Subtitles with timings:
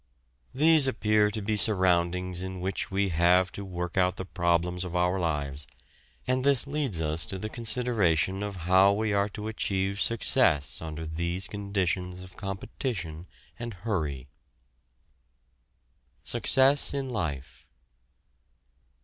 [0.51, 4.95] These appear to be surroundings in which we have to work out the problems of
[4.95, 5.67] our lives,
[6.25, 11.05] and this leads us to the consideration of how we are to achieve success under
[11.05, 13.27] these conditions of competition
[13.59, 14.27] and hurry.
[16.23, 17.67] SUCCESS IN LIFE.